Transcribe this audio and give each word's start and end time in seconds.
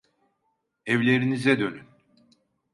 Evlerinize 0.85 1.59
dönün. 1.59 1.87